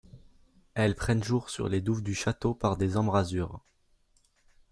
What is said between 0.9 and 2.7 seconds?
prennent jour sur les douves du château